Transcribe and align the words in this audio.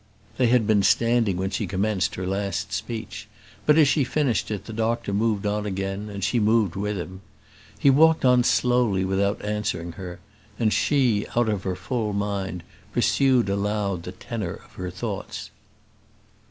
They 0.37 0.47
had 0.47 0.65
been 0.65 0.81
standing 0.81 1.37
when 1.37 1.51
she 1.51 1.67
commenced 1.67 2.15
her 2.15 2.25
last 2.25 2.73
speech; 2.73 3.27
but 3.67 3.77
as 3.77 3.87
she 3.87 4.03
finished 4.03 4.49
it, 4.49 4.65
the 4.65 4.73
doctor 4.73 5.13
moved 5.13 5.45
on 5.45 5.67
again, 5.67 6.09
and 6.09 6.23
she 6.23 6.39
moved 6.39 6.75
with 6.75 6.97
him. 6.97 7.21
He 7.77 7.91
walked 7.91 8.25
on 8.25 8.43
slowly 8.43 9.05
without 9.05 9.45
answering 9.45 9.91
her; 9.91 10.19
and 10.57 10.73
she, 10.73 11.27
out 11.35 11.49
of 11.49 11.61
her 11.65 11.75
full 11.75 12.13
mind, 12.13 12.63
pursued 12.91 13.47
aloud 13.47 14.01
the 14.01 14.11
tenor 14.11 14.53
of 14.55 14.73
her 14.73 14.89
thoughts. 14.89 15.51